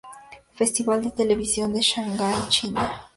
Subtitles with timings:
[0.55, 2.85] Festival de Televisión de Shanghai, China.